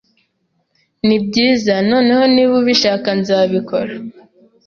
[1.05, 3.93] Nibyiza, noneho, niba ubishaka nzabikora.